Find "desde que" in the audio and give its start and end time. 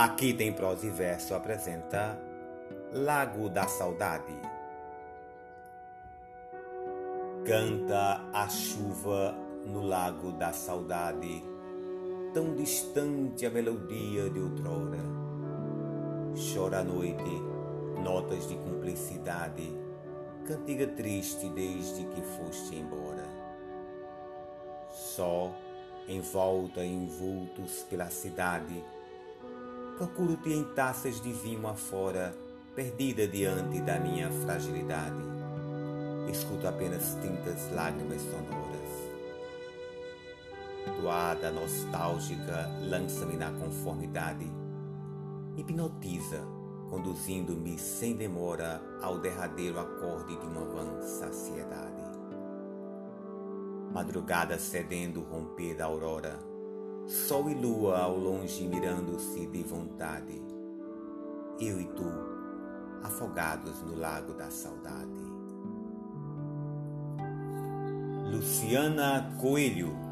21.48-22.22